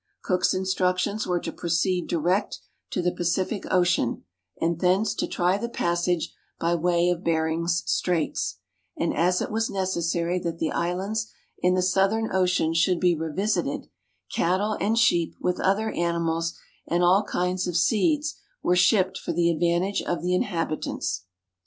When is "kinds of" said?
17.23-17.77